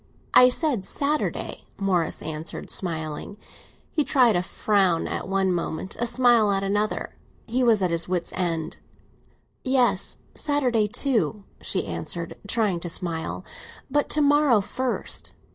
"I 0.33 0.49
said 0.49 0.83
Saturday!" 0.83 1.65
Morris 1.77 2.23
answered, 2.23 2.71
smiling. 2.71 3.37
He 3.91 4.03
tried 4.03 4.35
a 4.35 4.41
frown 4.41 5.07
at 5.07 5.27
one 5.27 5.53
moment, 5.53 5.95
a 5.99 6.07
smile 6.07 6.51
at 6.51 6.63
another; 6.63 7.13
he 7.45 7.63
was 7.63 7.83
at 7.83 7.91
his 7.91 8.07
wit's 8.07 8.33
end. 8.35 8.77
"Yes, 9.63 10.17
Saturday 10.33 10.87
too," 10.87 11.43
she 11.61 11.85
answered, 11.85 12.35
trying 12.47 12.79
to 12.79 12.89
smile. 12.89 13.45
"But 13.91 14.09
to 14.09 14.21
morrow 14.21 14.59
first." 14.59 15.33